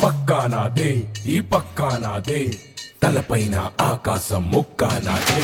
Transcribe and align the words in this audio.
నాదే 0.00 0.90
ఈ 1.26 1.36
పక్కా 1.50 1.88
నాదే 2.02 2.40
తలపైన 3.02 3.54
ఆకాశం 3.82 4.42
ముక్క 4.52 4.84
నాదే 5.06 5.40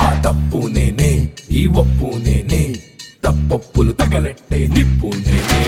ఆ 0.00 0.10
తప్పు 0.24 0.60
నేనే 0.74 1.12
ఈ 1.52 1.64
ఒప్పు 1.82 2.10
నేనే 2.26 2.62
తప్పప్పులు 3.24 3.92
తగలెట్టే 4.00 4.60
నిప్పు 4.74 5.10
నేనే 5.20 5.62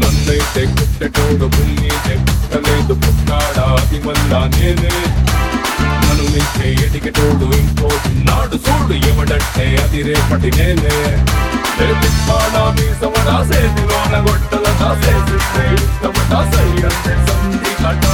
నన్నైతే 0.00 0.62
కుట్టటోడు 0.74 1.46
పుణ్యతే 1.56 2.14
కుట్టలేదు 2.26 2.94
పుట్టాడా 3.02 3.66
అది 3.74 3.98
మళ్ళా 4.06 4.40
నేనే. 4.54 4.92
ಬೆಳಕಿಗೆ 7.00 7.58
ಇಂಕೋ 7.58 7.88
ನಾಡು 8.26 8.56
ಸೋಳು 8.58 8.94
ಇವಡಟ್ಟೆ 9.08 9.66
ಅದಿರೆ 9.82 10.14
ಪಟಿನೇನೆ 10.30 10.94
ಬೆಳಿಪಾಡ 11.78 12.54
ಮೀಸವಡ 12.76 13.28
ಸೇದಿರೋಣ 13.50 14.14
ಗೊಟ್ಟಲ 14.26 14.64
ದಾಸೆ 14.80 15.12
ಸಿದ್ದೆ 15.28 15.64
ಇಷ್ಟವಟ 15.76 16.32
ಸೈಯತ್ತೆ 16.54 17.14
ಸಂಧಿ 17.28 17.74
ಕಟ 17.82 18.04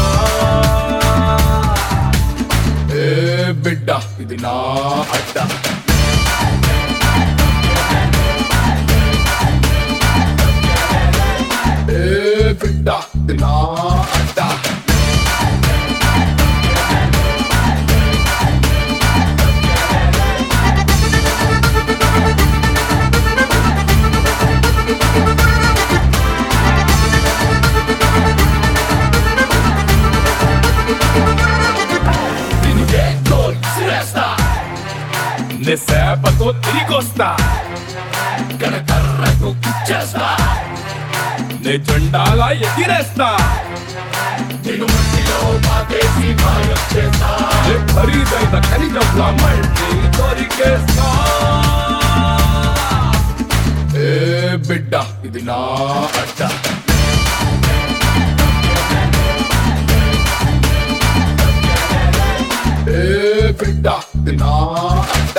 ಏ 2.97 3.07
ಬಿಡ್ಡ 3.65 3.91
ಇದು 4.23 4.39
ನಾ 4.45 4.55
ಅಡ್ಡ 5.17 5.37
ಏ 11.95 12.03
ಬಿಡ್ಡ 12.63 12.89
ಇದು 13.17 13.37
ನಾ 13.43 13.55
ಅಡ್ಡ 14.19 14.34
నే 35.67 35.77
సేపతో 35.77 36.53
తిరిగొస్తా. 36.53 37.29
కరకర్రకు 38.63 39.49
కుచ్చేస్తా. 39.65 40.29
నే 41.65 41.77
జెండాలా 41.77 42.49
ఎగిరేస్తా. 42.67 43.29
నేను 44.67 44.87
మట్టిలో 44.93 45.39
పాతేసి 45.67 46.29
మాయం 46.43 46.81
చేస్తా. 46.93 47.31
నే 47.67 47.77
ఖరీదైన 47.95 48.57
ఖనిజంలా 48.69 49.29
మళ్ళీ 49.43 50.09
దొరికేస్తా. 50.19 51.09
ఏ 54.05 54.57
బిడ్డ 54.69 54.95
ఇది 55.25 55.43
నా 55.43 55.61
అడ్డ. 56.23 56.51
ఏ 62.91 63.53
బిడ్డ 63.53 63.87
ఇది 64.17 64.37
నా 64.37 64.53
అడ్డ. 65.17 65.34